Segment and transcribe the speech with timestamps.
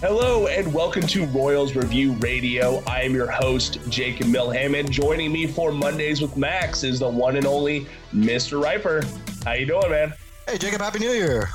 [0.00, 2.82] Hello and welcome to Royals Review Radio.
[2.86, 7.08] I am your host, Jacob Milham, and joining me for Mondays with Max is the
[7.08, 8.62] one and only Mr.
[8.62, 9.02] Riper.
[9.44, 10.14] How you doing, man?
[10.48, 11.50] Hey, Jacob, Happy New Year.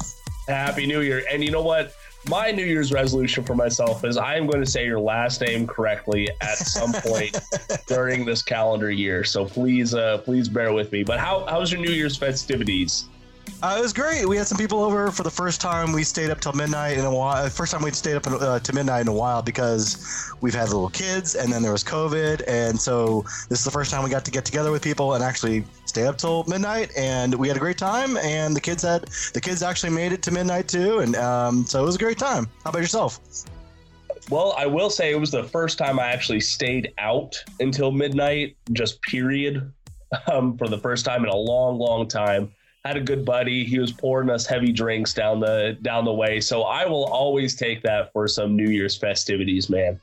[0.48, 1.24] Happy New Year.
[1.32, 1.96] And you know what?
[2.30, 5.66] My New Year's resolution for myself is I am going to say your last name
[5.66, 7.40] correctly at some point
[7.88, 9.24] during this calendar year.
[9.24, 11.04] So please, uh, please bear with me.
[11.04, 13.06] But how, how's your New Year's festivities?
[13.64, 14.28] Uh, it was great.
[14.28, 15.92] We had some people over for the first time.
[15.92, 17.50] We stayed up till midnight in a while.
[17.50, 20.90] First time we'd stayed up uh, to midnight in a while because we've had little
[20.90, 24.26] kids, and then there was COVID, and so this is the first time we got
[24.26, 26.92] to get together with people and actually stay up till midnight.
[26.98, 28.18] And we had a great time.
[28.18, 31.82] And the kids had the kids actually made it to midnight too, and um, so
[31.82, 32.48] it was a great time.
[32.64, 33.20] How about yourself?
[34.30, 38.58] Well, I will say it was the first time I actually stayed out until midnight,
[38.74, 39.72] just period,
[40.32, 42.52] um, for the first time in a long, long time
[42.86, 43.66] had a good buddy.
[43.66, 46.40] He was pouring us heavy drinks down the down the way.
[46.40, 50.00] So I will always take that for some New Year's festivities, man.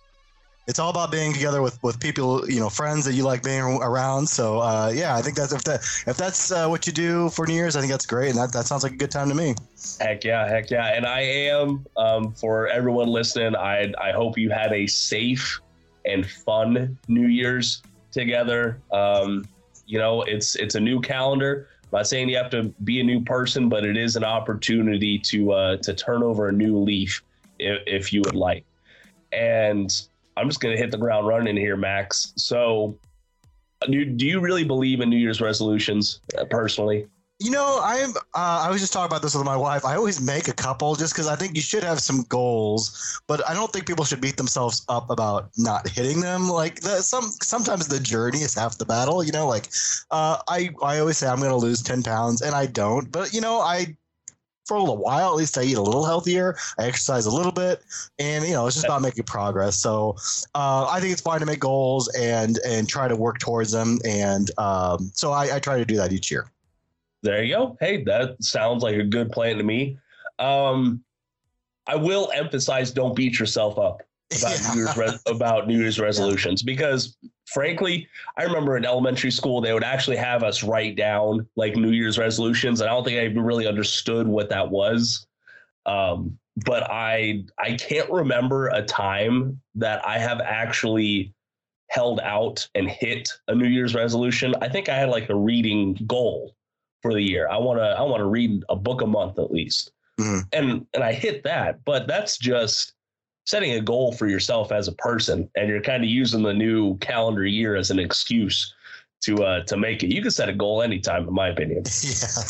[0.69, 3.63] It's all about being together with, with people, you know, friends that you like being
[3.63, 4.29] around.
[4.29, 7.47] So uh, yeah, I think that's if that if that's uh, what you do for
[7.47, 9.35] New Year's, I think that's great, and that, that sounds like a good time to
[9.35, 9.55] me.
[10.01, 13.55] Heck yeah, heck yeah, and I am um, for everyone listening.
[13.57, 15.61] I I hope you had a safe
[16.05, 18.81] and fun New Year's together.
[18.93, 19.45] Um,
[19.87, 23.23] you know, it's it's a new calendar not saying you have to be a new
[23.23, 27.23] person, but it is an opportunity to uh, to turn over a new leaf
[27.59, 28.65] if, if you would like.
[29.33, 29.93] And
[30.37, 32.33] I'm just going to hit the ground running here, Max.
[32.37, 32.99] So,
[33.91, 37.07] do, do you really believe in New Year's resolutions uh, personally?
[37.43, 38.11] You know, I'm.
[38.35, 39.85] Uh, I was just talking about this with my wife.
[39.85, 43.47] I always make a couple just because I think you should have some goals, but
[43.49, 46.49] I don't think people should beat themselves up about not hitting them.
[46.49, 49.25] Like the, some sometimes the journey is half the battle.
[49.25, 49.71] You know, like
[50.13, 53.11] uh, I I always say I'm going to lose ten pounds, and I don't.
[53.11, 53.97] But you know, I
[54.65, 56.57] for a little while at least I eat a little healthier.
[56.79, 57.83] I exercise a little bit,
[58.21, 59.77] and you know, it's just about making progress.
[59.77, 60.15] So
[60.55, 63.99] uh, I think it's fine to make goals and and try to work towards them.
[64.05, 66.49] And um, so I, I try to do that each year.
[67.23, 67.77] There you go.
[67.81, 69.99] Hey, that sounds like a good plan to me.
[70.39, 71.05] Um,
[71.87, 74.03] I will emphasize: don't beat yourself up
[74.37, 74.71] about yeah.
[74.75, 76.67] New Year's re- about New Year's resolutions yeah.
[76.67, 77.17] because,
[77.47, 81.91] frankly, I remember in elementary school they would actually have us write down like New
[81.91, 82.81] Year's resolutions.
[82.81, 85.27] and I don't think I even really understood what that was.
[85.87, 91.33] Um, but I I can't remember a time that I have actually
[91.89, 94.55] held out and hit a New Year's resolution.
[94.61, 96.55] I think I had like a reading goal
[97.03, 97.49] for the year.
[97.49, 99.93] I want to I want to read a book a month at least.
[100.21, 100.41] Mm-hmm.
[100.53, 102.95] And and I hit that, but that's just
[103.45, 106.97] setting a goal for yourself as a person and you're kind of using the new
[106.99, 108.73] calendar year as an excuse
[109.23, 110.13] to uh to make it.
[110.13, 111.85] You can set a goal anytime, in my opinion.
[112.03, 112.43] Yeah,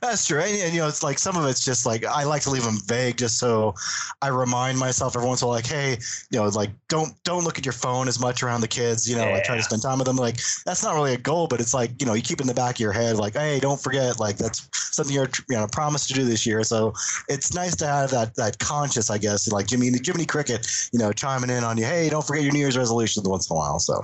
[0.00, 0.40] that's true.
[0.40, 2.62] And, and, you know, it's like some of it's just like I like to leave
[2.62, 3.74] them vague, just so
[4.22, 5.98] I remind myself every once in a while, like, hey,
[6.30, 9.10] you know, like don't don't look at your phone as much around the kids.
[9.10, 9.34] You know, yeah.
[9.34, 10.16] like try to spend time with them.
[10.16, 12.54] Like that's not really a goal, but it's like you know, you keep in the
[12.54, 16.08] back of your head, like, hey, don't forget, like that's something you're you know promised
[16.08, 16.62] to do this year.
[16.62, 16.94] So
[17.28, 21.12] it's nice to have that that conscious, I guess, like Jimmy Jiminy Cricket, you know,
[21.12, 21.84] chiming in on you.
[21.84, 23.80] Hey, don't forget your New Year's resolutions once in a while.
[23.80, 24.00] So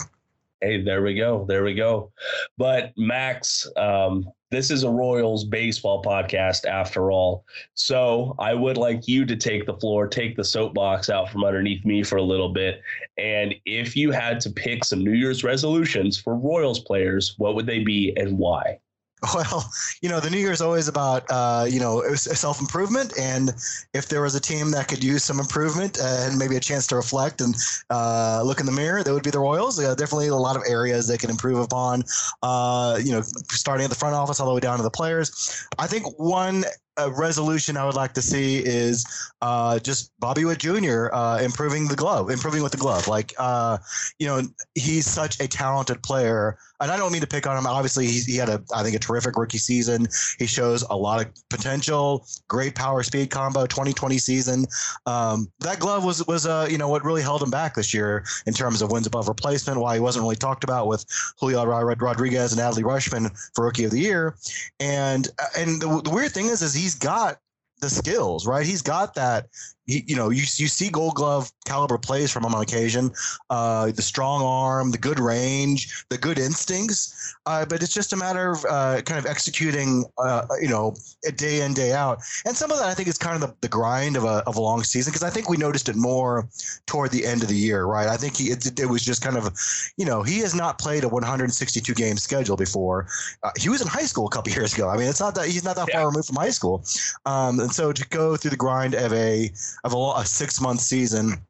[0.61, 1.45] Hey, there we go.
[1.47, 2.13] There we go.
[2.57, 7.45] But Max, um, this is a Royals baseball podcast after all.
[7.75, 11.85] So I would like you to take the floor, take the soapbox out from underneath
[11.85, 12.81] me for a little bit.
[13.19, 17.67] And if you had to pick some New Year's resolutions for Royals players, what would
[17.67, 18.79] they be and why?
[19.35, 19.71] Well,
[20.03, 23.15] you know, the New Year is always about, uh, you know, self improvement.
[23.19, 23.55] And
[23.95, 26.97] if there was a team that could use some improvement and maybe a chance to
[26.97, 27.55] reflect and
[27.91, 29.79] uh, look in the mirror, that would be the Royals.
[29.81, 32.05] Uh, definitely a lot of areas they can improve upon,
[32.43, 35.67] uh, you know, starting at the front office all the way down to the players.
[35.79, 36.65] I think one
[36.97, 39.05] a resolution I would like to see is
[39.43, 41.13] uh, just Bobby Witt Jr.
[41.13, 43.07] Uh, improving the glove, improving with the glove.
[43.07, 43.79] Like, uh,
[44.19, 44.43] you know,
[44.75, 47.67] he's such a talented player, and I don't mean to pick on him.
[47.67, 50.07] Obviously, he, he had a, I think, a terrific rookie season.
[50.39, 54.67] He shows a lot of potential, great power speed combo, 2020 season.
[55.07, 58.25] Um, that glove was was uh, you know what really held him back this year
[58.47, 59.81] in terms of wins above replacement.
[59.81, 61.05] Why he wasn't really talked about with
[61.39, 64.37] Julio Rodriguez and Adley Rutschman for Rookie of the Year,
[64.81, 67.39] and uh, and the, the weird thing is, is he's got
[67.81, 68.65] the skills, right?
[68.65, 69.49] He's got that
[69.87, 73.11] you, you know, you, you see Gold Glove caliber plays from him on occasion.
[73.51, 77.35] Uh, the strong arm, the good range, the good instincts.
[77.47, 80.95] Uh, but it's just a matter of uh, kind of executing, uh, you know,
[81.37, 82.19] day in day out.
[82.45, 84.57] And some of that I think is kind of the, the grind of a of
[84.57, 86.49] a long season because I think we noticed it more
[86.87, 88.09] toward the end of the year, right?
[88.09, 89.55] I think he it, it was just kind of,
[89.97, 93.07] you know, he has not played a 162 game schedule before.
[93.43, 94.89] Uh, he was in high school a couple years ago.
[94.89, 95.99] I mean, it's not that he's not that yeah.
[95.99, 96.85] far removed from high school,
[97.25, 99.53] um, and so to go through the grind of a
[99.85, 101.41] of a, a six month season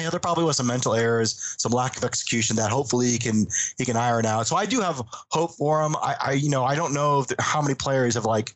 [0.00, 3.18] you know, there probably was some mental errors, some lack of execution that hopefully he
[3.18, 3.46] can
[3.76, 4.46] he can iron out.
[4.46, 5.94] So I do have hope for him.
[5.96, 8.54] I, I you know I don't know how many players have like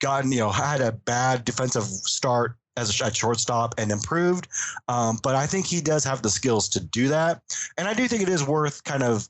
[0.00, 4.48] gotten you know had a bad defensive start as a, shortstop and improved,
[4.88, 7.42] um, but I think he does have the skills to do that,
[7.76, 9.28] and I do think it is worth kind of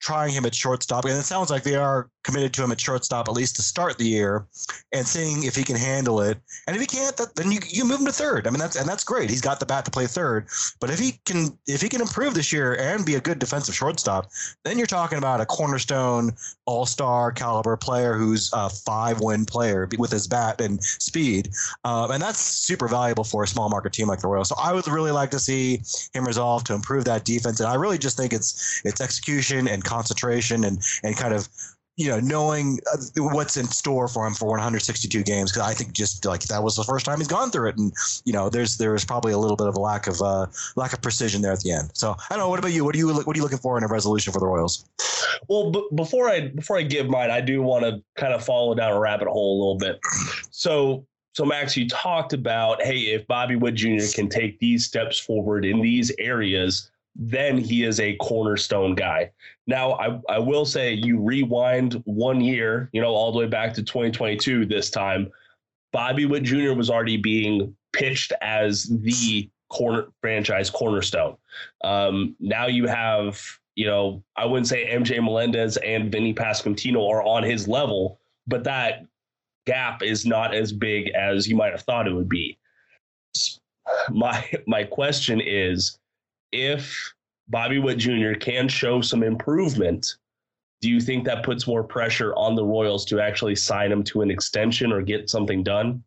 [0.00, 1.04] trying him at shortstop.
[1.04, 3.96] And it sounds like they are committed to him at shortstop at least to start
[3.96, 4.46] the year,
[4.92, 6.38] and seeing if he can handle it.
[6.66, 8.46] And if he can't, that, then you you move him to third.
[8.46, 9.30] I mean that's and that's great.
[9.30, 10.46] He's got the bat to play third.
[10.80, 13.74] But if he can if he can improve this year and be a good defensive
[13.74, 14.30] shortstop,
[14.64, 16.32] then you're talking about a cornerstone
[16.66, 21.50] All Star caliber player who's a five win player with his bat and speed,
[21.84, 24.50] um, and that's super valuable for a small market team like the Royals.
[24.50, 25.80] So I would really like to see
[26.12, 29.82] him resolve to improve that defense, and I really just think it's it's execution and
[29.88, 31.48] concentration and and kind of
[31.98, 35.92] you know, knowing uh, what's in store for him for 162 games, because I think
[35.92, 37.92] just like that was the first time he's gone through it, and
[38.24, 40.46] you know, there's there's probably a little bit of a lack of uh,
[40.76, 41.90] lack of precision there at the end.
[41.94, 42.48] So I don't know.
[42.48, 42.84] What about you?
[42.84, 44.88] What are you what are you looking for in a resolution for the Royals?
[45.48, 48.76] Well, b- before I before I give mine, I do want to kind of follow
[48.76, 49.98] down a rabbit hole a little bit.
[50.52, 51.04] So
[51.34, 54.06] so Max, you talked about hey, if Bobby Witt Jr.
[54.14, 59.30] can take these steps forward in these areas then he is a cornerstone guy.
[59.66, 63.74] Now, I, I will say you rewind one year, you know, all the way back
[63.74, 65.30] to 2022 this time,
[65.92, 66.72] Bobby Witt Jr.
[66.72, 71.36] was already being pitched as the corner franchise cornerstone.
[71.82, 73.40] Um, now you have,
[73.74, 78.64] you know, I wouldn't say MJ Melendez and Vinny Pasquantino are on his level, but
[78.64, 79.04] that
[79.66, 82.58] gap is not as big as you might have thought it would be.
[84.10, 85.98] My my question is
[86.52, 87.12] if
[87.48, 88.32] Bobby Witt Jr.
[88.34, 90.16] can show some improvement,
[90.80, 94.22] do you think that puts more pressure on the Royals to actually sign him to
[94.22, 96.02] an extension or get something done?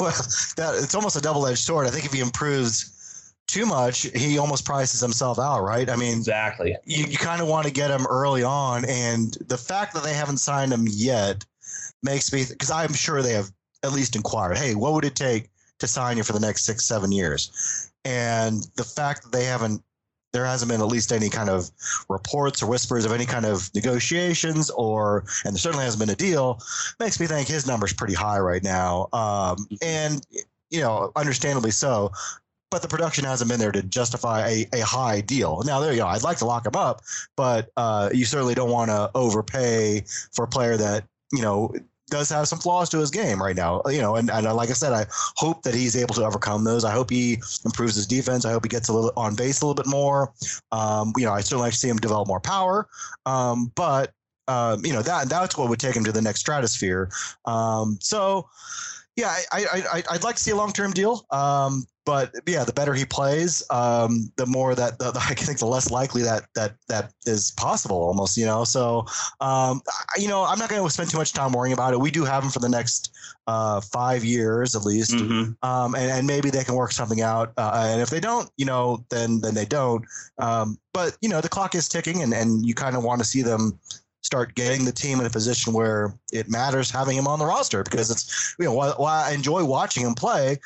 [0.00, 0.10] Well,
[0.56, 1.86] that it's almost a double-edged sword.
[1.86, 5.90] I think if he improves too much, he almost prices himself out, right?
[5.90, 6.76] I mean, exactly.
[6.84, 10.14] You, you kind of want to get him early on, and the fact that they
[10.14, 11.44] haven't signed him yet
[12.02, 13.50] makes me because I'm sure they have
[13.82, 15.50] at least inquired, hey, what would it take
[15.80, 17.90] to sign you for the next six, seven years?
[18.04, 19.82] And the fact that they haven't,
[20.32, 21.70] there hasn't been at least any kind of
[22.08, 26.16] reports or whispers of any kind of negotiations, or and there certainly hasn't been a
[26.16, 26.60] deal,
[26.98, 29.08] makes me think his number's pretty high right now.
[29.12, 29.76] Um, mm-hmm.
[29.82, 30.26] and
[30.70, 32.10] you know, understandably so.
[32.70, 35.62] But the production hasn't been there to justify a, a high deal.
[35.64, 36.08] Now, there you go.
[36.08, 37.02] I'd like to lock him up,
[37.36, 40.02] but uh, you certainly don't want to overpay
[40.32, 41.72] for a player that you know
[42.10, 43.82] does have some flaws to his game right now.
[43.86, 45.06] You know, and, and like I said, I
[45.36, 46.84] hope that he's able to overcome those.
[46.84, 48.44] I hope he improves his defense.
[48.44, 50.32] I hope he gets a little on base a little bit more.
[50.72, 52.88] Um, you know, I certainly like to see him develop more power.
[53.26, 54.12] Um, but
[54.46, 57.10] um, you know that that's what would take him to the next stratosphere.
[57.46, 58.48] Um, so
[59.16, 61.24] yeah, I, I, I would like to see a long term deal.
[61.30, 65.66] Um, but yeah, the better he plays, um, the more that the, I think the
[65.66, 68.36] less likely that that that is possible, almost.
[68.36, 69.06] You know, so
[69.40, 69.80] um,
[70.16, 72.00] you know, I'm not going to spend too much time worrying about it.
[72.00, 73.12] We do have him for the next
[73.46, 75.52] uh, five years at least, mm-hmm.
[75.66, 77.52] um, and, and maybe they can work something out.
[77.56, 80.04] Uh, and if they don't, you know, then then they don't.
[80.38, 83.24] Um, but you know, the clock is ticking, and and you kind of want to
[83.26, 83.78] see them
[84.24, 87.82] start getting the team in a position where it matters having him on the roster
[87.84, 90.58] because it's you know while, while I enjoy watching him play,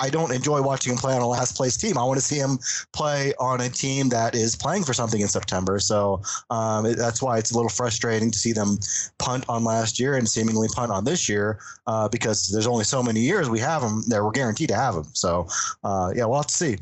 [0.00, 1.98] I don't enjoy watching him play on a last place team.
[1.98, 2.58] I want to see him
[2.92, 5.78] play on a team that is playing for something in September.
[5.78, 8.78] So um, it, that's why it's a little frustrating to see them
[9.18, 13.02] punt on last year and seemingly punt on this year uh, because there's only so
[13.02, 15.04] many years we have him that we're guaranteed to have him.
[15.12, 15.46] So
[15.84, 16.76] uh, yeah, we'll have to see.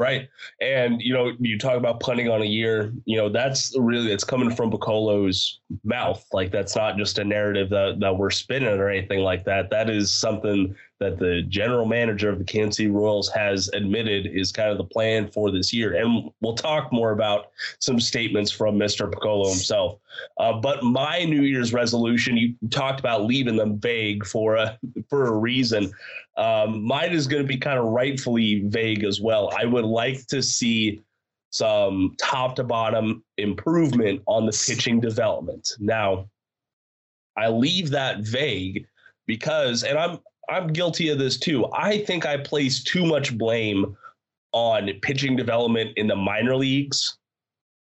[0.00, 0.30] Right.
[0.62, 4.24] And, you know, you talk about punting on a year, you know, that's really, it's
[4.24, 6.24] coming from Picollo's mouth.
[6.32, 9.68] Like, that's not just a narrative that, that we're spinning or anything like that.
[9.68, 14.52] That is something that the general manager of the Kansas City Royals has admitted is
[14.52, 15.96] kind of the plan for this year.
[15.96, 19.10] And we'll talk more about some statements from Mr.
[19.10, 19.98] Picollo himself.
[20.38, 24.78] Uh, but my New Year's resolution, you talked about leaving them vague for a
[25.08, 25.92] for a reason.
[26.40, 29.52] Um, mine is going to be kind of rightfully vague as well.
[29.58, 31.02] I would like to see
[31.50, 35.68] some top to bottom improvement on the pitching development.
[35.78, 36.30] Now,
[37.36, 38.86] I leave that vague
[39.26, 40.18] because, and I'm
[40.48, 41.66] I'm guilty of this too.
[41.74, 43.94] I think I place too much blame
[44.52, 47.18] on pitching development in the minor leagues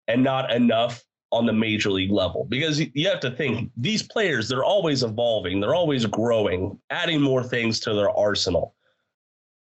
[0.08, 4.48] and not enough on the major league level because you have to think these players
[4.48, 8.76] they're always evolving they're always growing adding more things to their arsenal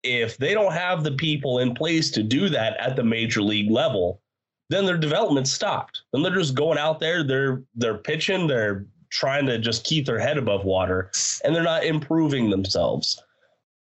[0.02, 3.70] if they don't have the people in place to do that at the major league
[3.70, 4.20] level
[4.68, 9.46] then their development stopped then they're just going out there they're they're pitching they're trying
[9.46, 11.10] to just keep their head above water
[11.44, 13.22] and they're not improving themselves.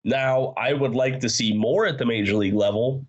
[0.04, 3.04] Now, I would like to see more at the major league level.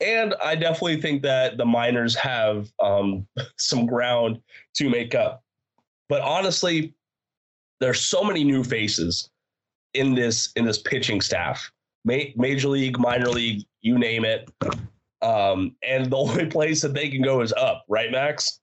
[0.00, 3.26] And I definitely think that the minors have um,
[3.56, 4.40] some ground
[4.76, 5.42] to make up.
[6.08, 6.94] But honestly,
[7.80, 9.30] there's so many new faces
[9.94, 11.70] in this in this pitching staff.
[12.04, 14.50] Ma- major league, minor league, you name it.
[15.22, 18.60] Um, and the only place that they can go is up, right, Max?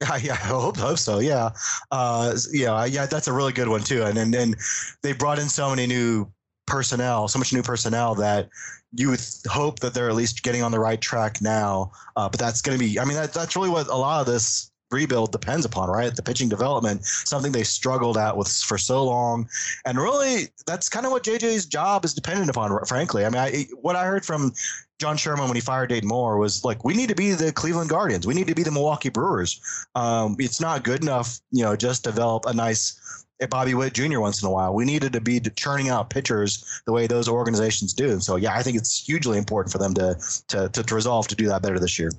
[0.22, 1.18] Yeah, I hope, hope so.
[1.18, 1.50] Yeah,
[1.90, 3.06] uh, yeah, yeah.
[3.06, 4.04] That's a really good one too.
[4.04, 4.56] And and and
[5.02, 6.30] they brought in so many new
[6.68, 8.48] personnel, so much new personnel that
[8.92, 11.90] you would hope that they're at least getting on the right track now.
[12.16, 14.26] Uh, but that's going to be, I mean, that, that's really what a lot of
[14.26, 16.14] this rebuild depends upon, right?
[16.14, 19.48] The pitching development, something they struggled at with for so long,
[19.84, 22.78] and really that's kind of what JJ's job is dependent upon.
[22.86, 24.52] Frankly, I mean, I, what I heard from
[24.98, 27.90] John Sherman when he fired Dayton Moore was like, we need to be the Cleveland
[27.90, 29.60] Guardians, we need to be the Milwaukee Brewers.
[29.94, 34.20] Um, it's not good enough, you know, just develop a nice Bobby Witt Jr.
[34.20, 34.74] once in a while.
[34.74, 38.18] We needed to be churning out pitchers the way those organizations do.
[38.20, 40.16] So, yeah, I think it's hugely important for them to
[40.48, 42.10] to to, to resolve to do that better this year.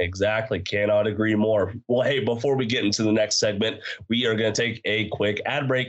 [0.00, 0.60] Exactly.
[0.60, 1.74] Cannot agree more.
[1.86, 5.08] Well, hey, before we get into the next segment, we are going to take a
[5.08, 5.88] quick ad break.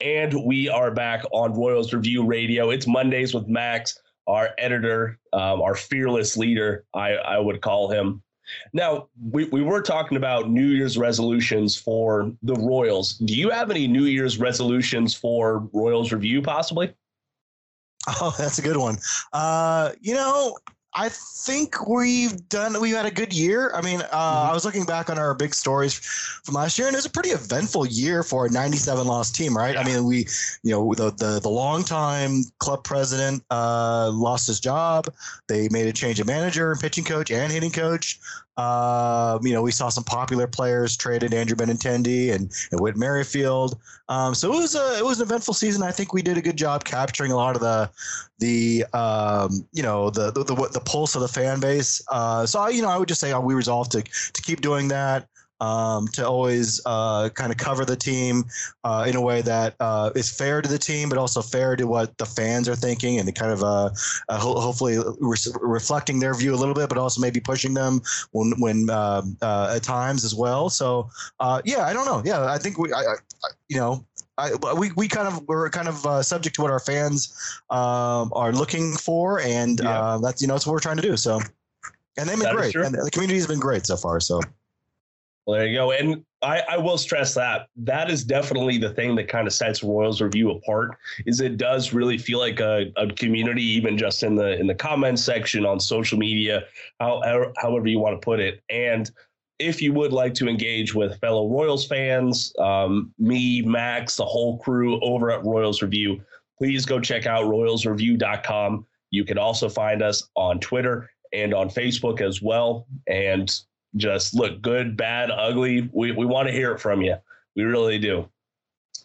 [0.00, 2.70] And we are back on Royals Review Radio.
[2.70, 8.22] It's Mondays with Max, our editor, um, our fearless leader, I, I would call him.
[8.72, 13.14] Now, we, we were talking about New Year's resolutions for the Royals.
[13.18, 16.94] Do you have any New Year's resolutions for Royals Review, possibly?
[18.06, 18.98] Oh, that's a good one.
[19.32, 20.56] Uh, you know,
[20.96, 22.80] I think we've done.
[22.80, 23.72] We've had a good year.
[23.74, 24.50] I mean, uh, mm-hmm.
[24.50, 25.94] I was looking back on our big stories
[26.44, 29.56] from last year, and it was a pretty eventful year for a 97 loss team,
[29.56, 29.74] right?
[29.74, 29.80] Yeah.
[29.80, 30.26] I mean, we,
[30.62, 35.06] you know, the the, the longtime club president uh, lost his job.
[35.48, 38.20] They made a change of manager, pitching coach, and hitting coach.
[38.56, 43.78] Uh, you know, we saw some popular players traded Andrew Benintendi and, and Whit Merrifield.
[44.08, 45.82] Um, so it was a it was an eventful season.
[45.82, 47.90] I think we did a good job capturing a lot of the
[48.38, 52.02] the um, you know the, the the the, pulse of the fan base.
[52.10, 54.88] Uh, so I, you know I would just say we resolved to to keep doing
[54.88, 55.28] that
[55.60, 58.44] um, to always uh, kind of cover the team
[58.84, 61.86] uh, in a way that uh, is fair to the team, but also fair to
[61.86, 63.90] what the fans are thinking, and kind of uh,
[64.28, 68.00] uh, ho- hopefully re- reflecting their view a little bit, but also maybe pushing them
[68.32, 70.68] when when um, uh, at times as well.
[70.68, 71.08] So
[71.64, 72.22] yeah, I don't know.
[72.24, 73.14] Yeah, I think we, I, I,
[73.68, 74.04] you know,
[74.36, 78.32] I, we, we kind of we're kind of uh, subject to what our fans um,
[78.34, 80.00] are looking for, and yeah.
[80.00, 81.16] uh, that's you know that's what we're trying to do.
[81.16, 81.40] So,
[82.16, 84.18] and they've been that great, and the community has been great so far.
[84.20, 84.40] So,
[85.46, 85.92] well, there you go.
[85.92, 89.82] And I, I will stress that that is definitely the thing that kind of sets
[89.82, 90.96] Royals Review apart.
[91.26, 94.74] Is it does really feel like a, a community, even just in the in the
[94.74, 96.64] comments section on social media,
[97.00, 98.62] how, however you want to put it.
[98.70, 99.10] And
[99.58, 104.58] if you would like to engage with fellow Royals fans, um, me, Max, the whole
[104.58, 106.20] crew over at Royals Review,
[106.58, 108.86] please go check out royalsreview.com.
[109.10, 112.86] You can also find us on Twitter and on Facebook as well.
[113.06, 113.52] And
[113.96, 115.88] just look good, bad, ugly.
[115.92, 117.16] We, we want to hear it from you.
[117.56, 118.28] We really do.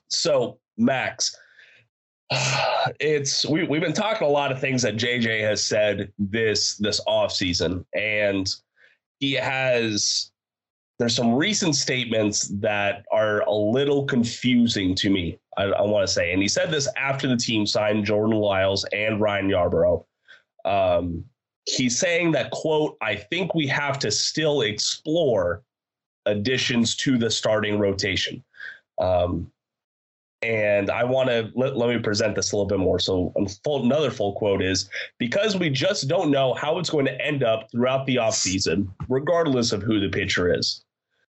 [0.08, 1.36] So, Max,
[3.00, 7.02] it's we, we've been talking a lot of things that JJ has said this this
[7.08, 8.50] off season, and
[9.20, 10.32] he has
[11.00, 15.40] there's some recent statements that are a little confusing to me.
[15.58, 18.86] I, I want to say, and he said this after the team signed Jordan Lyles
[18.92, 20.04] and Ryan Yarbrough.
[20.66, 21.24] Um,
[21.70, 25.64] he's saying that quote i think we have to still explore
[26.30, 28.44] additions to the starting rotation.
[29.00, 29.52] Um,
[30.42, 32.98] and i want to let, let me present this a little bit more.
[32.98, 33.34] So
[33.64, 37.44] full, another full quote is because we just don't know how it's going to end
[37.44, 40.86] up throughout the offseason regardless of who the pitcher is.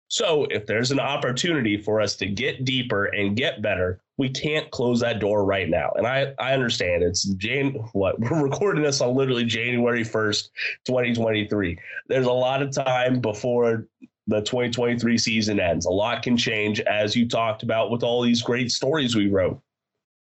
[0.09, 4.69] So if there's an opportunity for us to get deeper and get better, we can't
[4.69, 5.93] close that door right now.
[5.95, 10.49] And I, I understand it's Jane what we're recording this on literally January 1st,
[10.85, 11.79] 2023.
[12.09, 13.87] There's a lot of time before
[14.27, 15.85] the 2023 season ends.
[15.85, 19.59] A lot can change as you talked about with all these great stories we wrote.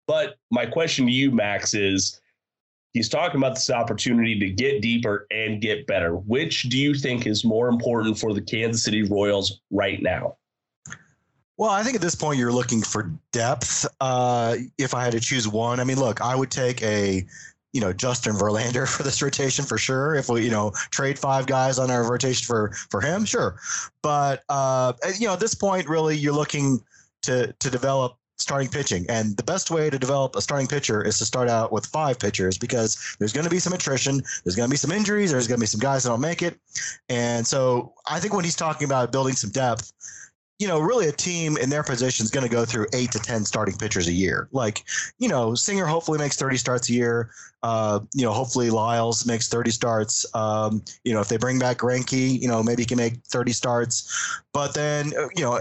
[0.08, 2.20] But my question to you, Max, is
[2.92, 6.18] he's talking about this opportunity to get deeper and get better.
[6.18, 10.36] Which do you think is more important for the Kansas City Royals right now?
[11.60, 13.86] Well, I think at this point you're looking for depth.
[14.00, 17.26] Uh, if I had to choose one, I mean, look, I would take a,
[17.74, 20.16] you know, Justin Verlander for this rotation for sure.
[20.16, 23.60] If we, you know, trade five guys on our rotation for for him, sure.
[24.02, 26.80] But uh, you know, at this point, really, you're looking
[27.24, 29.06] to to develop starting pitching.
[29.10, 32.20] And the best way to develop a starting pitcher is to start out with five
[32.20, 35.46] pitchers because there's going to be some attrition, there's going to be some injuries, there's
[35.46, 36.58] going to be some guys that don't make it.
[37.10, 39.92] And so I think when he's talking about building some depth,
[40.60, 43.20] you know, really a team in their position is going to go through eight to
[43.20, 44.50] 10 starting pitchers a year.
[44.52, 44.84] Like,
[45.18, 47.32] you know, Singer hopefully makes 30 starts a year.
[47.64, 50.26] Uh, you know, hopefully Lyles makes 30 starts.
[50.36, 53.54] Um, you know, if they bring back Greinke, you know, maybe he can make 30
[53.54, 54.42] starts.
[54.54, 55.60] But then, uh, you know,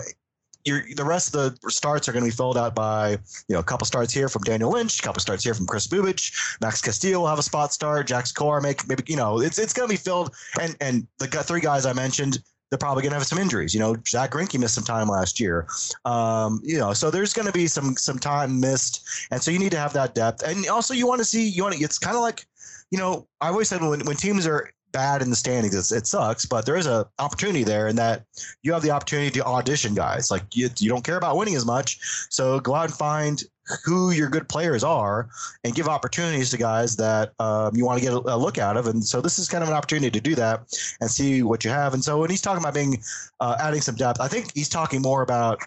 [0.64, 3.64] the rest of the starts are going to be filled out by you know a
[3.64, 7.20] couple starts here from Daniel Lynch, a couple starts here from Chris Bubic, Max Castillo
[7.20, 9.92] will have a spot start, Jax Kowar make maybe you know it's it's going to
[9.92, 12.40] be filled, and and the three guys I mentioned
[12.70, 13.75] they're probably going to have some injuries.
[13.75, 15.66] You know, Zack Greinke missed some time last year.
[16.04, 19.58] Um, you know, so there's going to be some some time missed, and so you
[19.58, 20.42] need to have that depth.
[20.42, 21.82] And also, you want to see you want to.
[21.82, 22.46] It's kind of like,
[22.90, 26.46] you know, I always said when when teams are bad in the standings, it sucks,
[26.46, 28.25] but there is a opportunity there in that
[28.62, 30.30] you have the opportunity to audition guys.
[30.30, 31.98] Like you, you don't care about winning as much,
[32.30, 33.42] so go out and find
[33.84, 35.28] who your good players are
[35.64, 38.76] and give opportunities to guys that um, you want to get a, a, look out
[38.76, 38.87] of.
[38.87, 40.60] And so this is kind of an opportunity to do that
[41.00, 41.94] and see what you have.
[41.94, 43.02] And so when he's talking about being
[43.40, 45.62] uh, adding some depth, I think he's talking more about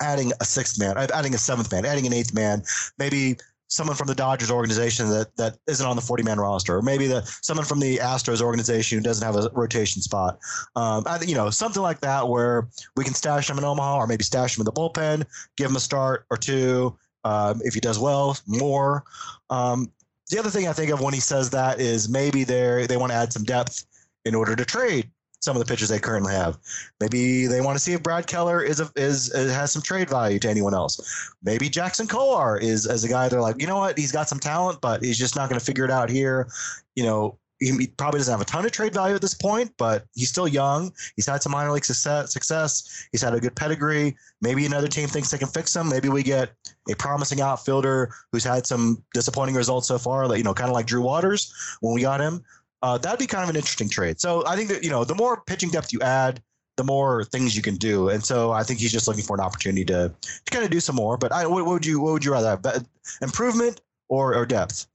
[0.00, 2.62] adding a sixth man, adding a seventh man, adding an eighth man,
[2.98, 3.36] maybe
[3.68, 7.06] someone from the Dodgers organization that that isn't on the 40 man roster, or maybe
[7.06, 10.38] the someone from the Astros organization who doesn't have a rotation spot.
[10.74, 14.06] Um, I, you know, something like that where we can stash him in Omaha, or
[14.06, 15.24] maybe stash him in the bullpen,
[15.56, 19.04] give him a start or two, um, if he does well, more.
[19.50, 19.90] Um,
[20.30, 23.12] the other thing I think of when he says that is maybe they they want
[23.12, 23.86] to add some depth
[24.24, 25.10] in order to trade
[25.40, 26.58] some of the pitchers they currently have.
[27.00, 30.10] Maybe they want to see if Brad Keller is a, is, is has some trade
[30.10, 31.32] value to anyone else.
[31.42, 34.40] Maybe Jackson Kowar is as a guy they're like, you know what, he's got some
[34.40, 36.48] talent, but he's just not going to figure it out here.
[36.96, 40.04] You know, he, probably doesn't have a ton of trade value at this point, but
[40.14, 40.92] he's still young.
[41.16, 42.32] He's had some minor league success.
[42.32, 43.08] success.
[43.12, 44.16] He's had a good pedigree.
[44.40, 45.88] Maybe another team thinks they can fix him.
[45.88, 46.52] Maybe we get
[46.90, 50.74] a promising outfielder who's had some disappointing results so far, like you know, kind of
[50.74, 52.42] like Drew Waters when we got him.
[52.82, 54.20] Uh, that'd be kind of an interesting trade.
[54.20, 56.40] So I think that you know, the more pitching depth you add,
[56.76, 58.08] the more things you can do.
[58.08, 60.78] And so I think he's just looking for an opportunity to, to kind of do
[60.78, 61.18] some more.
[61.18, 62.86] But I, what, what would you what would you rather have?
[63.20, 64.86] Improvement or, or depth?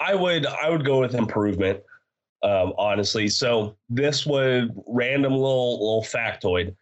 [0.00, 1.80] I would I would go with improvement
[2.42, 3.28] um, honestly.
[3.28, 6.74] So this was random little little factoid.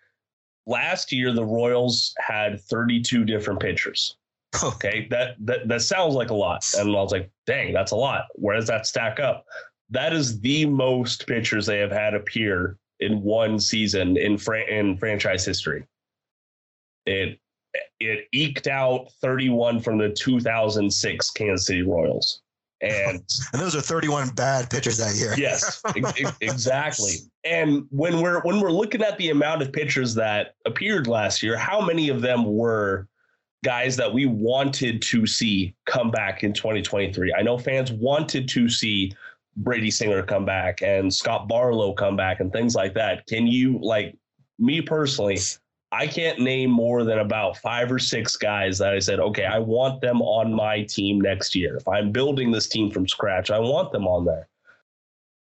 [0.66, 4.16] Last year, the Royals had 32 different pitchers.
[4.62, 7.96] Okay, that that that sounds like a lot, and I was like, "Dang, that's a
[7.96, 9.44] lot." Where does that stack up?
[9.90, 14.96] That is the most pitchers they have had appear in one season in fran- in
[14.96, 15.84] franchise history.
[17.04, 17.38] It
[18.00, 22.42] it eked out 31 from the 2006 Kansas City Royals.
[22.82, 25.34] And and those are 31 bad pitchers that year.
[25.36, 25.82] yes,
[26.40, 27.14] exactly.
[27.44, 31.56] And when we're when we're looking at the amount of pitchers that appeared last year,
[31.56, 33.08] how many of them were
[33.64, 37.34] guys that we wanted to see come back in 2023?
[37.36, 39.12] I know fans wanted to see
[39.56, 43.26] Brady Singer come back and Scott Barlow come back and things like that.
[43.26, 44.16] Can you like
[44.58, 45.38] me personally?
[45.96, 49.58] I can't name more than about five or six guys that I said, okay, I
[49.58, 51.74] want them on my team next year.
[51.76, 54.46] If I'm building this team from scratch, I want them on there.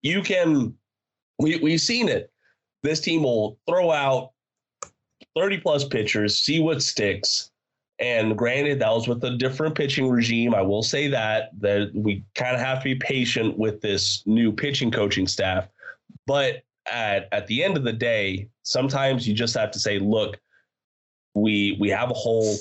[0.03, 0.75] You can,
[1.39, 2.31] we, we've seen it.
[2.83, 4.33] This team will throw out
[5.35, 7.49] 30 plus pitchers, see what sticks.
[7.97, 10.53] And granted, that was with a different pitching regime.
[10.53, 14.51] I will say that that we kind of have to be patient with this new
[14.51, 15.67] pitching coaching staff.
[16.27, 20.39] But at at the end of the day, sometimes you just have to say, look,
[21.33, 22.55] we we have a hole.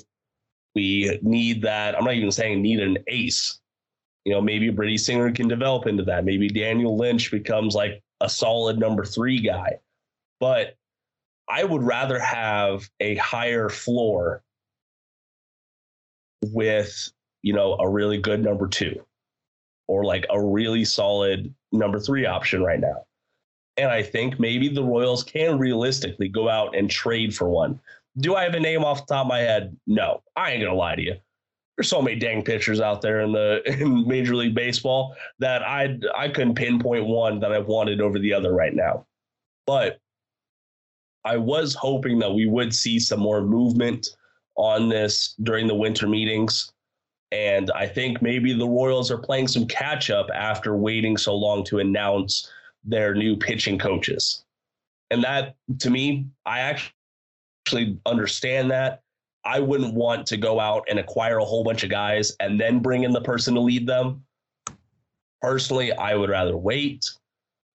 [0.75, 1.97] We need that.
[1.97, 3.61] I'm not even saying need an ace.
[4.25, 6.25] You know, maybe Brady Singer can develop into that.
[6.25, 9.79] Maybe Daniel Lynch becomes like a solid number three guy.
[10.41, 10.77] But
[11.49, 14.43] I would rather have a higher floor
[16.43, 17.11] with,
[17.43, 19.01] you know, a really good number two
[19.87, 23.06] or like a really solid number three option right now.
[23.77, 27.79] And I think maybe the Royals can realistically go out and trade for one.
[28.19, 29.77] Do I have a name off the top of my head?
[29.87, 31.17] No, I ain't gonna lie to you.
[31.77, 35.99] There's so many dang pitchers out there in the in Major League Baseball that I
[36.17, 39.07] I couldn't pinpoint one that I wanted over the other right now.
[39.67, 39.99] But
[41.25, 44.09] I was hoping that we would see some more movement
[44.57, 46.73] on this during the winter meetings.
[47.33, 51.65] And I think maybe the Royals are playing some catch up after waiting so long
[51.65, 52.51] to announce
[52.87, 54.45] their new pitching coaches.
[55.11, 59.03] And that, to me, I actually understand that.
[59.45, 62.81] I wouldn't want to go out and acquire a whole bunch of guys and then
[62.81, 64.25] bring in the person to lead them.
[65.41, 67.09] Personally, I would rather wait.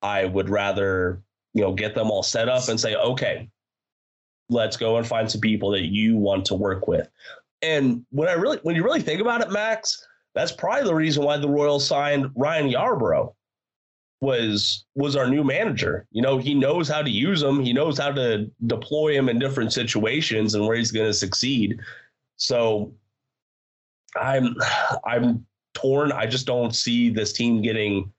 [0.02, 1.22] I would rather,
[1.54, 3.50] you know, get them all set up and say, okay,
[4.50, 7.08] let's go and find some people that you want to work with.
[7.62, 11.24] And when I really, when you really think about it, Max, that's probably the reason
[11.24, 13.34] why the Royals signed Ryan Yarbrough
[14.22, 16.08] was was our new manager.
[16.12, 17.60] You know, he knows how to use them.
[17.60, 21.80] He knows how to deploy him in different situations and where he's going to succeed.
[22.38, 22.94] So
[24.16, 24.56] I'm
[25.06, 26.12] I'm torn.
[26.12, 28.12] I just don't see this team getting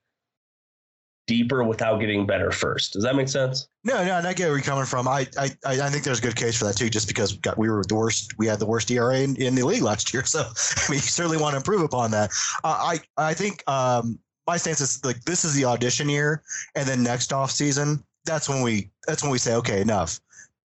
[1.25, 2.93] deeper without getting better first.
[2.93, 3.69] Does that make sense?
[3.85, 5.07] No, no, and I get where you're coming from.
[5.07, 7.69] I, I, I think there's a good case for that too, just because we, we
[7.69, 8.37] were the worst.
[8.37, 10.99] We had the worst ERA in, in, the league last year, so I mean, you
[10.99, 12.31] certainly want to improve upon that.
[12.63, 16.43] Uh, I, I think um, my stance is like this is the audition year,
[16.75, 20.19] and then next off season, that's when we, that's when we say, okay, enough.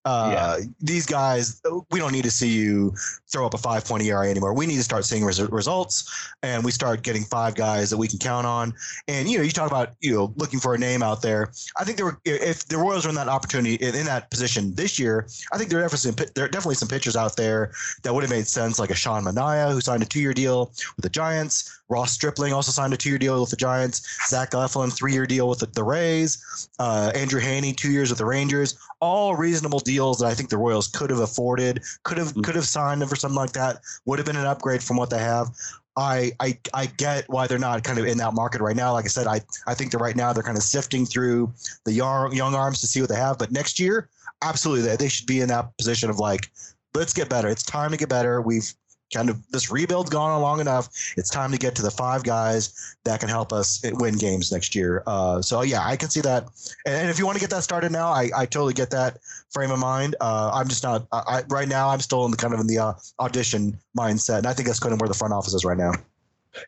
[0.05, 0.65] Uh, yeah.
[0.81, 1.61] These guys,
[1.91, 2.95] we don't need to see you
[3.31, 4.55] throw up a five point ERA anymore.
[4.55, 8.09] We need to start seeing res- results, and we start getting five guys that we
[8.09, 8.73] can count on.
[9.07, 11.53] And you know, you talk about you know looking for a name out there.
[11.77, 14.75] I think there were if the Royals are in that opportunity in, in that position
[14.75, 17.73] this year, I think there are definitely some, there are definitely some pitchers out there
[18.03, 20.73] that would have made sense, like a Sean Manaea who signed a two year deal
[20.97, 21.78] with the Giants.
[21.89, 24.07] Ross Stripling also signed a two-year deal with the Giants.
[24.29, 26.69] Zach Eflin, three-year deal with the, the Rays.
[26.79, 28.79] Uh, Andrew Heaney, two years with the Rangers.
[29.01, 32.67] All reasonable deals that I think the Royals could have afforded, could have could have
[32.67, 33.81] signed for something like that.
[34.05, 35.49] Would have been an upgrade from what they have.
[35.97, 38.93] I, I I get why they're not kind of in that market right now.
[38.93, 41.53] Like I said, I I think that right now they're kind of sifting through
[41.85, 43.39] the young young arms to see what they have.
[43.39, 44.09] But next year,
[44.43, 46.51] absolutely, they, they should be in that position of like,
[46.95, 47.49] let's get better.
[47.49, 48.41] It's time to get better.
[48.41, 48.73] We've
[49.13, 50.89] kind of this rebuild's gone on long enough.
[51.17, 54.75] It's time to get to the five guys that can help us win games next
[54.75, 55.03] year.
[55.07, 56.49] Uh, so yeah, I can see that.
[56.87, 59.19] And if you want to get that started now, I, I totally get that
[59.51, 60.17] frame of mind.
[60.21, 61.89] Uh, I'm just not I, right now.
[61.89, 64.81] I'm still in the kind of in the uh, audition mindset, and I think that's
[64.81, 65.93] kind of where the front office is right now.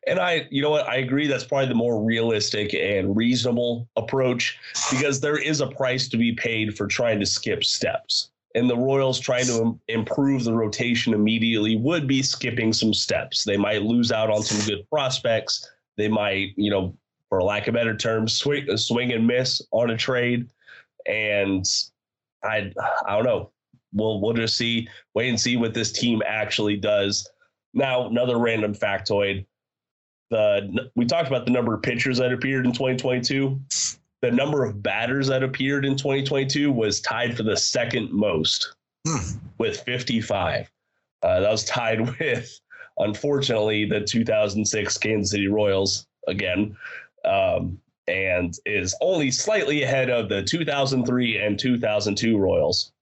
[0.07, 1.27] And I, you know what, I agree.
[1.27, 4.59] That's probably the more realistic and reasonable approach
[4.91, 8.77] because there is a price to be paid for trying to skip steps and the
[8.77, 13.45] Royals trying to improve the rotation immediately would be skipping some steps.
[13.45, 15.69] They might lose out on some good prospects.
[15.97, 16.97] They might, you know,
[17.29, 20.49] for lack of better terms, swing, swing and miss on a trade.
[21.07, 21.65] And
[22.43, 22.73] I,
[23.07, 23.51] I don't know.
[23.93, 27.29] We'll we'll just see, wait and see what this team actually does.
[27.75, 29.47] Now, another random factoid:
[30.31, 33.61] the we talked about the number of pitchers that appeared in 2022
[34.23, 38.75] the number of batters that appeared in 2022 was tied for the second most
[39.07, 39.39] hmm.
[39.59, 40.71] with 55.
[41.23, 42.61] Uh, that was tied with,
[42.99, 46.77] unfortunately, the 2006 Kansas City Royals again,
[47.25, 52.93] um, and is only slightly ahead of the 2003 and 2002 Royals.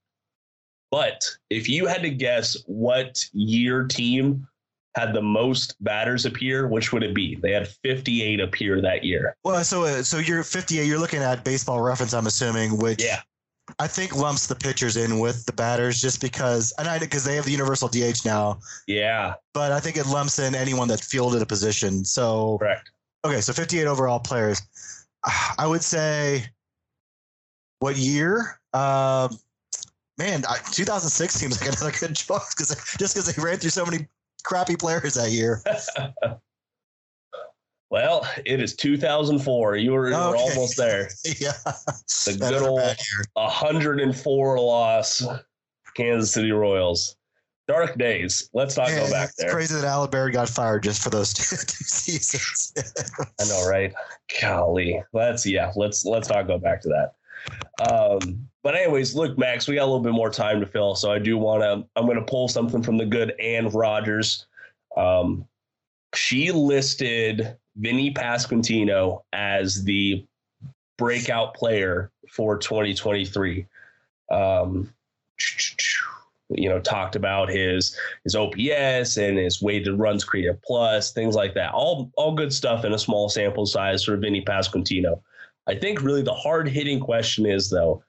[0.91, 4.47] But if you had to guess what year team
[4.99, 7.37] had the most batters appear, which would it be?
[7.37, 9.37] They had 58 appear that year.
[9.45, 10.87] Well, so uh, so you're 58.
[10.87, 13.21] You're looking at Baseball Reference, I'm assuming, which yeah.
[13.79, 17.37] I think lumps the pitchers in with the batters just because, and I because they
[17.37, 18.59] have the universal DH now.
[18.87, 19.35] Yeah.
[19.55, 22.05] But I think it lumps in anyone that fielded a position.
[22.05, 22.91] So correct.
[23.25, 24.63] Okay, so 58 overall players.
[25.59, 26.47] I would say,
[27.81, 28.61] what year?
[28.73, 29.29] Uh,
[30.19, 34.07] man, 2006 seems like another good choice because just because they ran through so many
[34.49, 35.63] crappy players that year.
[37.91, 39.77] well, it is 2004.
[39.77, 41.11] You were, you were almost there.
[41.39, 41.53] yeah.
[42.25, 42.97] The good old
[43.35, 45.23] 104 loss
[45.95, 47.15] Kansas City Royals.
[47.67, 48.49] Dark days.
[48.55, 49.49] Let's not go back there.
[49.49, 52.73] It's crazy that Allard Baird got fired just for those two, two seasons.
[53.39, 53.93] I know, right?
[54.41, 55.03] Golly.
[55.13, 57.87] Let's yeah, let's let's not go back to that.
[57.87, 61.11] Um, but anyways, look, Max, we got a little bit more time to fill, so
[61.11, 61.89] I do want to.
[61.97, 64.45] I'm going to pull something from the good Anne Rogers.
[64.95, 65.49] Um,
[66.15, 70.23] she listed Vinny Pasquantino as the
[70.99, 73.65] breakout player for 2023.
[74.31, 74.93] Um,
[76.51, 81.55] you know, talked about his his OPS and his weighted runs created plus, things like
[81.55, 81.73] that.
[81.73, 85.23] All all good stuff in a small sample size for Vinny Pasquantino.
[85.67, 88.03] I think really the hard hitting question is though,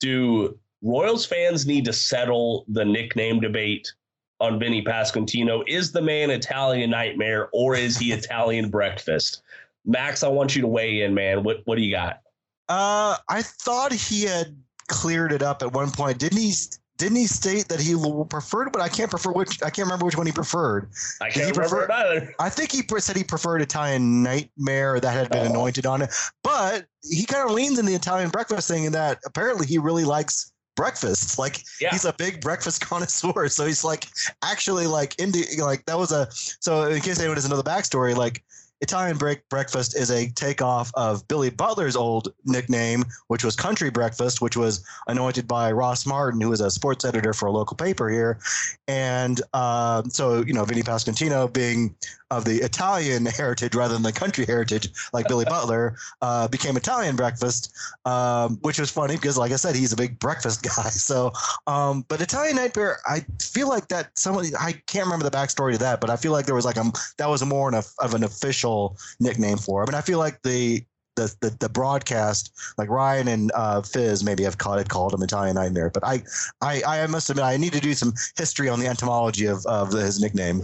[0.00, 3.92] do Royals fans need to settle the nickname debate
[4.40, 5.62] on Vinny Pasquantino?
[5.66, 9.42] Is the man Italian nightmare or is he Italian breakfast?
[9.84, 11.42] Max, I want you to weigh in, man.
[11.42, 12.20] What what do you got?
[12.68, 14.56] Uh, I thought he had
[14.88, 16.18] cleared it up at one point.
[16.18, 16.52] Didn't he?
[16.96, 17.94] Didn't he state that he
[18.28, 18.72] preferred?
[18.72, 19.62] But I can't prefer which.
[19.62, 20.88] I can't remember which one he preferred.
[21.20, 22.34] I can't remember it either.
[22.38, 25.50] I think he said he preferred Italian Nightmare that had been oh.
[25.50, 26.14] anointed on it.
[26.42, 30.04] But he kind of leans in the Italian breakfast thing in that apparently he really
[30.04, 31.38] likes breakfast.
[31.38, 31.90] Like yeah.
[31.90, 33.48] he's a big breakfast connoisseur.
[33.48, 34.06] So he's like
[34.42, 36.28] actually like into like that was a
[36.60, 38.44] so in case anyone doesn't know the backstory, like
[38.80, 44.40] Italian break breakfast is a takeoff of Billy Butler's old nickname, which was Country Breakfast,
[44.40, 48.10] which was anointed by Ross Martin, who was a sports editor for a local paper
[48.10, 48.38] here.
[48.86, 51.94] And uh, so, you know, Vinny Pasquantino being
[52.30, 57.16] of the Italian heritage rather than the country heritage, like Billy Butler, uh, became Italian
[57.16, 60.90] breakfast, um, which was funny because, like I said, he's a big breakfast guy.
[60.90, 61.32] So,
[61.66, 65.78] um, but Italian Nightmare, I feel like that somebody I can't remember the backstory to
[65.78, 66.84] that, but I feel like there was like a
[67.18, 69.88] that was more of, of an official nickname for him.
[69.88, 70.84] And I feel like the
[71.16, 75.22] the, the, the broadcast, like Ryan and uh, Fizz maybe have called it called him
[75.22, 76.22] Italian Nightmare, but I,
[76.60, 79.92] I I must admit I need to do some history on the etymology of, of
[79.92, 80.62] his nickname.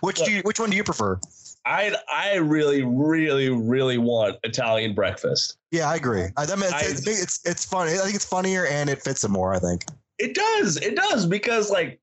[0.00, 1.18] Which do you, which one do you prefer?
[1.66, 5.56] I I really really really want Italian breakfast.
[5.70, 6.26] Yeah, I agree.
[6.36, 7.92] I, I mean, it's, I, it's, it's it's funny.
[7.92, 9.54] I think it's funnier and it fits him more.
[9.54, 9.84] I think
[10.18, 10.76] it does.
[10.76, 12.00] It does because like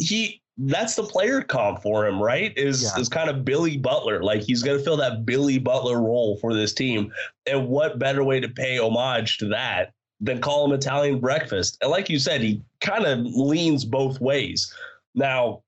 [0.00, 2.56] he that's the player comp for him, right?
[2.56, 3.00] Is yeah.
[3.00, 4.22] is kind of Billy Butler.
[4.22, 7.12] Like he's gonna fill that Billy Butler role for this team.
[7.46, 11.78] And what better way to pay homage to that than call him Italian breakfast?
[11.80, 14.72] And like you said, he kind of leans both ways.
[15.14, 15.62] Now,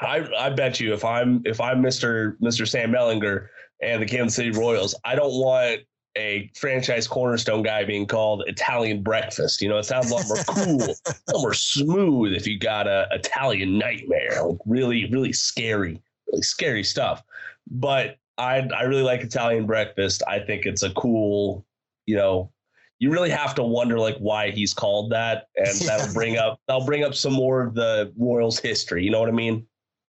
[0.00, 2.36] I I bet you if I'm if I'm Mr.
[2.38, 2.68] Mr.
[2.68, 3.48] Sam Mellinger
[3.82, 5.80] and the Kansas City Royals, I don't want
[6.16, 9.62] a franchise cornerstone guy being called Italian breakfast.
[9.62, 12.86] You know, it sounds a lot more cool, a lot more smooth if you got
[12.86, 17.22] a Italian nightmare, like really, really scary, really scary stuff.
[17.70, 20.22] But I I really like Italian breakfast.
[20.26, 21.66] I think it's a cool,
[22.06, 22.52] you know,
[22.98, 26.86] you really have to wonder like why he's called that, and that'll bring up that'll
[26.86, 29.04] bring up some more of the Royals history.
[29.04, 29.66] You know what I mean?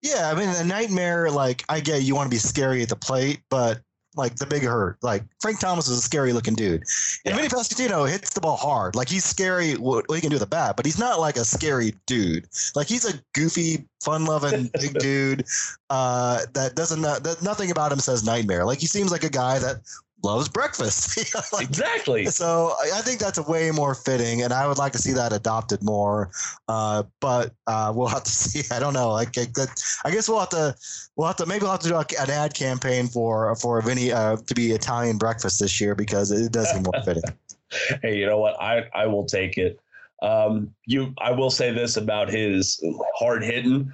[0.05, 1.31] Yeah, I mean, a nightmare.
[1.31, 3.81] Like, I get you want to be scary at the plate, but
[4.15, 4.97] like the big hurt.
[5.01, 6.83] Like Frank Thomas is a scary looking dude.
[7.25, 7.35] And yeah.
[7.35, 8.95] Vinny Pasquantino hits the ball hard.
[8.95, 11.45] Like he's scary what he can do with the bat, but he's not like a
[11.45, 12.47] scary dude.
[12.75, 15.45] Like he's a goofy, fun loving big dude
[15.89, 18.65] uh, that doesn't that nothing about him says nightmare.
[18.65, 19.77] Like he seems like a guy that
[20.23, 21.33] loves breakfast.
[21.53, 22.25] like, exactly.
[22.25, 25.33] So I think that's a way more fitting, and I would like to see that
[25.33, 26.31] adopted more.
[26.67, 28.63] Uh, but uh, we'll have to see.
[28.73, 29.11] I don't know.
[29.11, 30.75] Like, I guess we'll have to
[31.15, 34.37] we'll have to maybe we'll have to do an ad campaign for for Vinny uh,
[34.37, 37.23] to be Italian breakfast this year because it does seem more fitting.
[38.01, 38.59] hey, you know what?
[38.61, 39.79] I I will take it.
[40.21, 42.81] Um, you, I will say this about his
[43.17, 43.91] hard hitting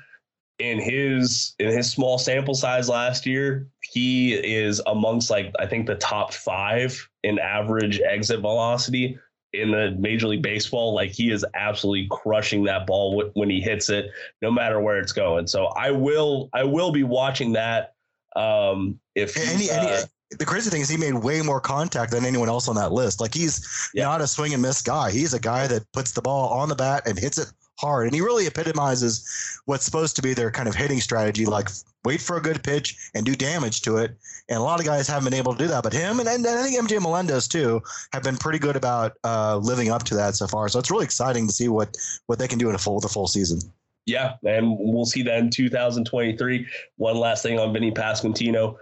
[0.62, 5.88] in his in his small sample size last year, he is amongst like I think
[5.88, 9.17] the top five in average exit velocity
[9.54, 10.93] in the Major League Baseball.
[10.93, 15.12] Like he is absolutely crushing that ball when he hits it, no matter where it's
[15.12, 15.47] going.
[15.47, 17.95] So I will I will be watching that.
[18.36, 20.04] Um, if any, uh, any,
[20.38, 23.19] the crazy thing is he made way more contact than anyone else on that list.
[23.19, 24.04] Like he's yeah.
[24.04, 25.12] not a swing and miss guy.
[25.12, 28.06] He's a guy that puts the ball on the bat and hits it hard.
[28.06, 31.67] And he really epitomizes what's supposed to be their kind of hitting strategy, like
[32.06, 34.15] wait for a good pitch and do damage to it.
[34.48, 36.46] And a lot of guys haven't been able to do that, but him and, and
[36.46, 37.82] I think MJ Melendez too
[38.13, 40.70] have been pretty good about uh, living up to that so far.
[40.70, 43.10] So it's really exciting to see what what they can do in a full the
[43.10, 43.60] full season.
[44.06, 46.67] Yeah, and we'll see that in 2023.
[46.98, 48.76] One last thing on Vinny Pasquantino.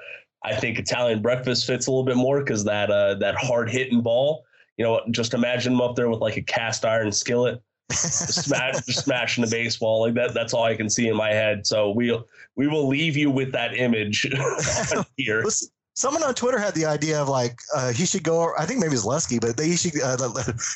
[0.44, 4.02] I think Italian breakfast fits a little bit more because that uh, that hard hitting
[4.02, 4.46] ball.
[4.78, 9.44] You know, just imagine him up there with like a cast iron skillet smash, smashing
[9.44, 10.34] the baseball like that.
[10.34, 11.66] That's all I can see in my head.
[11.66, 12.18] So we
[12.56, 14.28] we will leave you with that image
[15.18, 15.44] here.
[15.96, 18.54] Someone on Twitter had the idea of like uh, he should go.
[18.58, 20.18] I think maybe it's Lesky, but they should uh,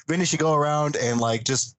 [0.08, 1.78] Vinny should go around and like just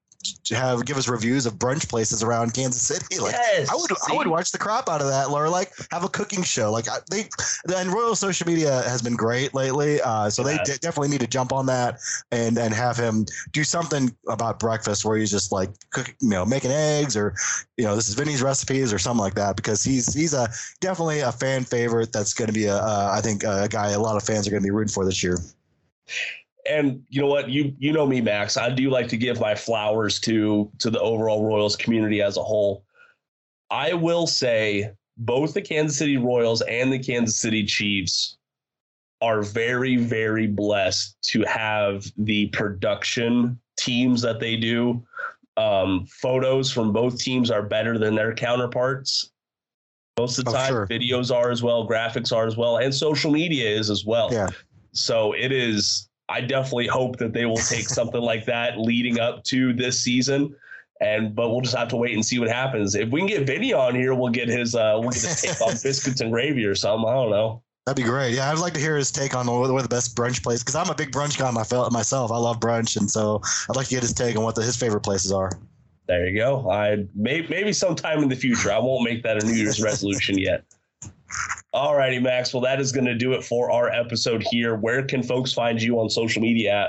[0.51, 3.05] have give us reviews of brunch places around Kansas City.
[3.25, 4.13] Like yes, I would see?
[4.13, 6.71] I would watch the crap out of that, or like have a cooking show.
[6.71, 7.27] Like they
[7.75, 11.27] and Royal social media has been great lately, uh, so they d- definitely need to
[11.27, 11.99] jump on that
[12.31, 16.45] and and have him do something about breakfast where he's just like cooking, you know,
[16.45, 17.33] making eggs or
[17.77, 20.47] you know this is Vinny's recipes or something like that because he's he's a
[20.81, 22.11] definitely a fan favorite.
[22.11, 24.51] That's going to be a uh, I think a guy a lot of fans are
[24.51, 25.39] going to be rooting for this year
[26.65, 27.49] and you know what?
[27.49, 28.57] You you know me max.
[28.57, 32.43] I do like to give my flowers to to the overall royals community as a
[32.43, 32.85] whole.
[33.69, 38.37] I will say both the kansas city royals and the kansas city chiefs
[39.21, 45.03] are very very blessed to have the production teams that they do.
[45.57, 49.31] Um, photos from both teams are better than their counterparts.
[50.17, 50.87] Most of the oh, time sure.
[50.87, 54.29] videos are as well graphics are as well and social media is as well.
[54.31, 54.49] Yeah.
[54.93, 59.43] So it is I definitely hope that they will take something like that leading up
[59.45, 60.55] to this season.
[61.01, 62.95] And but we'll just have to wait and see what happens.
[62.95, 65.61] If we can get Vinny on here, we'll get his uh we'll get his take
[65.61, 67.07] on biscuits and gravy or something.
[67.07, 67.61] I don't know.
[67.85, 68.33] That'd be great.
[68.33, 70.89] Yeah, I'd like to hear his take on where the best brunch place because I'm
[70.89, 72.31] a big brunch guy myself.
[72.31, 74.75] I love brunch, and so I'd like to get his take on what the, his
[74.75, 75.51] favorite places are.
[76.07, 76.69] There you go.
[76.71, 78.71] I may, maybe sometime in the future.
[78.71, 80.63] I won't make that a New Year's resolution yet.
[81.75, 82.53] All righty, Max.
[82.53, 84.75] Well, that is going to do it for our episode here.
[84.75, 86.87] Where can folks find you on social media at?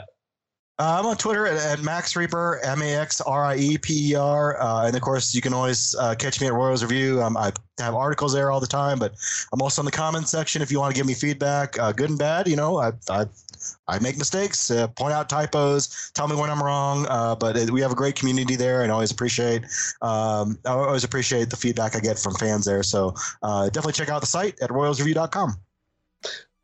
[0.78, 4.12] Uh, I'm on Twitter at, at Max Rieper, M A X R I E P
[4.12, 4.62] E R.
[4.62, 7.20] Uh, and of course, you can always uh, catch me at Royals Review.
[7.20, 9.16] Um, I have articles there all the time, but
[9.52, 12.10] I'm also in the comments section if you want to give me feedback, uh, good
[12.10, 12.46] and bad.
[12.46, 13.24] You know, I, I,
[13.88, 17.06] I make mistakes, uh, point out typos, tell me when I'm wrong.
[17.08, 19.64] Uh, but it, we have a great community there, and always appreciate
[20.02, 22.82] um, I always appreciate the feedback I get from fans there.
[22.82, 25.56] So definitely check out the site at royalsreview.com.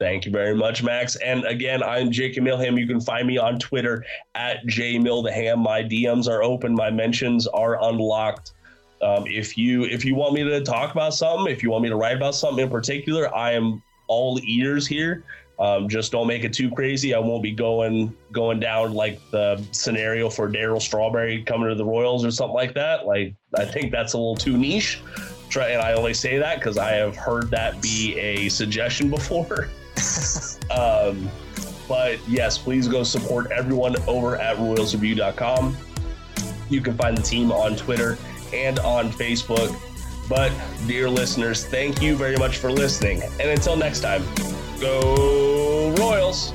[0.03, 1.15] Thank you very much, Max.
[1.15, 2.77] And again, I'm Jacob Milham.
[2.77, 5.59] You can find me on Twitter at jmiltheham.
[5.59, 6.75] My DMs are open.
[6.75, 8.53] My mentions are unlocked.
[9.01, 11.89] Um, if you if you want me to talk about something, if you want me
[11.89, 15.23] to write about something in particular, I am all ears here.
[15.59, 17.15] Um, just don't make it too crazy.
[17.15, 21.85] I won't be going going down like the scenario for Darryl Strawberry coming to the
[21.85, 23.07] Royals or something like that.
[23.07, 25.01] Like I think that's a little too niche.
[25.51, 29.69] Try, and I only say that because I have heard that be a suggestion before.
[30.71, 31.31] um,
[31.87, 35.77] but yes, please go support everyone over at RoyalsReview.com.
[36.71, 38.17] You can find the team on Twitter
[38.55, 39.79] and on Facebook.
[40.29, 40.53] But,
[40.87, 43.23] dear listeners, thank you very much for listening.
[43.23, 44.23] And until next time,
[44.83, 46.53] go Royals!